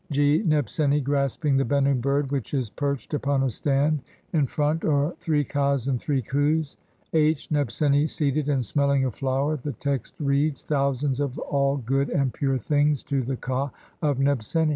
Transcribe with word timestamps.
(g) 0.09 0.41
Nebseni 0.47 0.99
grasping 1.03 1.57
the 1.57 1.63
Bennu 1.63 1.93
bird 2.01 2.31
which 2.31 2.55
is 2.55 2.71
perched 2.71 3.13
upon 3.13 3.43
a 3.43 3.51
stand; 3.51 4.01
in 4.33 4.47
front 4.47 4.83
are 4.83 5.13
three 5.19 5.43
kas 5.43 5.85
and 5.87 5.99
three 6.01 6.23
khus. 6.23 6.75
(h) 7.13 7.47
Nebseni 7.51 8.09
seated 8.09 8.49
and 8.49 8.65
smelling 8.65 9.05
a 9.05 9.11
flower, 9.11 9.57
the 9.61 9.73
text 9.73 10.15
reads: 10.19 10.63
"Thousands 10.63 11.19
of 11.19 11.37
all 11.37 11.77
good 11.77 12.09
and 12.09 12.33
pure 12.33 12.57
things 12.57 13.03
to 13.03 13.21
the 13.21 13.37
ka 13.37 13.69
of 14.01 14.17
Nebseni. 14.17 14.69